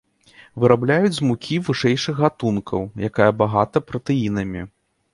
Вырабляюць 0.63 1.11
з 1.17 1.21
мукі 1.33 1.59
вышэйшых 1.69 2.15
гатункаў, 2.23 2.81
якая 3.11 3.31
багата 3.45 3.87
пратэінамі. 3.89 4.69